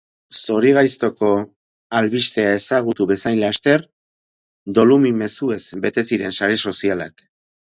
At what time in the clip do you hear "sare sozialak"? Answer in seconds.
6.41-7.25